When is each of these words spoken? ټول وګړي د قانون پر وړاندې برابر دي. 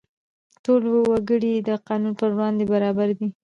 ټول 0.63 0.81
وګړي 1.09 1.53
د 1.67 1.69
قانون 1.87 2.13
پر 2.19 2.29
وړاندې 2.35 2.63
برابر 2.73 3.07
دي. 3.17 3.27